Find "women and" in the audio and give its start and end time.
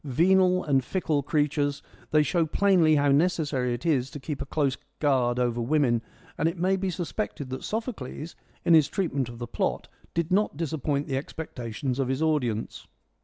5.61-6.49